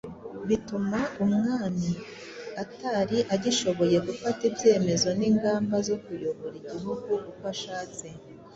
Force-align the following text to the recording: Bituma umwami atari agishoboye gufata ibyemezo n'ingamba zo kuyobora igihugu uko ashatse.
Bituma 0.47 0.99
umwami 1.23 1.89
atari 2.63 3.17
agishoboye 3.35 3.97
gufata 4.07 4.41
ibyemezo 4.49 5.09
n'ingamba 5.19 5.75
zo 5.87 5.95
kuyobora 6.03 6.55
igihugu 6.61 7.11
uko 7.29 7.43
ashatse. 7.53 8.05